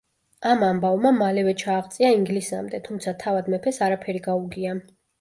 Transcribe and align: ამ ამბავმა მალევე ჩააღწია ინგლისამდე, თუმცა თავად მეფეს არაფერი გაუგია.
ამ 0.51 0.63
ამბავმა 0.67 1.11
მალევე 1.17 1.53
ჩააღწია 1.65 2.11
ინგლისამდე, 2.17 2.83
თუმცა 2.91 3.17
თავად 3.23 3.55
მეფეს 3.57 3.83
არაფერი 3.91 4.29
გაუგია. 4.31 4.79